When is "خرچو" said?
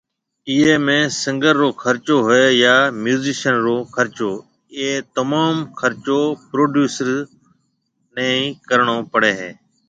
1.81-2.15, 3.95-4.31, 5.79-6.19